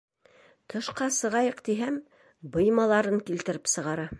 Тышҡа 0.73 1.09
сығайыҡ 1.17 1.61
тиһәм, 1.69 2.01
быймаларын 2.57 3.25
килтереп 3.29 3.75
сығара. 3.77 4.09